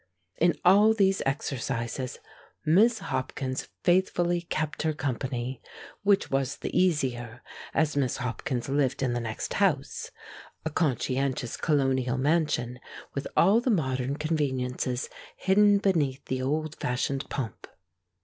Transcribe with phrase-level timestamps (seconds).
[0.39, 2.17] In all these exercises
[2.65, 5.61] Miss Hopkins faithfully kept her company,
[6.01, 10.09] which was the easier as Miss Hopkins lived in the next house,
[10.65, 12.79] a conscientious Colonial mansion
[13.13, 17.67] with all the modern conveniences hidden beneath the old fashioned pomp.